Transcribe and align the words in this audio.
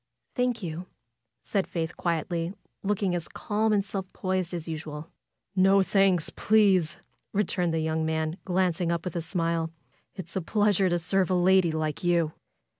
Thank 0.33 0.63
you," 0.63 0.87
said 1.43 1.67
Faith, 1.67 1.95
quietly, 1.95 2.55
looking 2.81 3.13
as 3.13 3.27
calm 3.27 3.71
and 3.71 3.85
self 3.85 4.11
possessed 4.13 4.51
as 4.51 4.67
usual, 4.67 5.11
^^No 5.55 5.85
thanks, 5.85 6.31
please!" 6.31 6.97
returned 7.33 7.71
the 7.71 7.81
young 7.81 8.03
man, 8.03 8.37
glancing 8.43 8.91
up 8.91 9.05
with 9.05 9.15
a 9.15 9.21
smile. 9.21 9.69
"It's 10.15 10.35
a 10.35 10.41
pleasure 10.41 10.89
to 10.89 10.97
serve 10.97 11.29
a 11.29 11.35
lady 11.35 11.71
like 11.71 12.03
you." 12.03 12.31